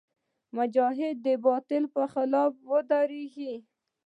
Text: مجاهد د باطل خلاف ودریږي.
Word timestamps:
مجاهد 0.57 1.15
د 1.25 1.27
باطل 1.45 1.83
خلاف 2.13 2.53
ودریږي. 2.69 3.53